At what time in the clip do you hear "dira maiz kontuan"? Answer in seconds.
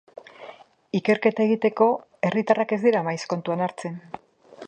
2.87-3.65